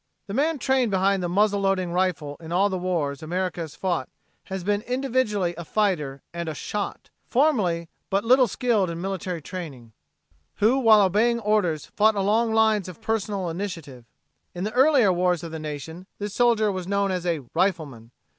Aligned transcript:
]The 0.25 0.33
man 0.33 0.57
trained 0.57 0.89
behind 0.89 1.21
the 1.21 1.29
muzzle 1.29 1.59
loading 1.59 1.91
rifle 1.91 2.35
in 2.39 2.51
all 2.51 2.69
the 2.69 2.77
wars 2.79 3.21
America 3.21 3.61
has 3.61 3.75
fought 3.75 4.09
has 4.45 4.63
been 4.63 4.81
individually 4.81 5.53
a 5.59 5.63
fighter 5.63 6.23
and 6.33 6.49
"a 6.49 6.55
shot," 6.55 7.11
formerly 7.27 7.87
but 8.09 8.23
little 8.23 8.47
skilled 8.47 8.89
in 8.89 8.99
military 8.99 9.43
training, 9.43 9.91
who 10.55 10.79
while 10.79 11.01
obeying 11.01 11.39
orders 11.39 11.85
fought 11.85 12.15
along 12.15 12.51
lines 12.51 12.89
of 12.89 12.99
personal 12.99 13.47
initiative. 13.47 14.05
In 14.55 14.63
the 14.63 14.73
earlier 14.73 15.13
wars 15.13 15.43
of 15.43 15.51
the 15.51 15.59
nation 15.59 16.07
this 16.17 16.33
soldier 16.33 16.71
was 16.71 16.87
known 16.87 17.11
as 17.11 17.23
a 17.23 17.41
"rifleman." 17.53 18.09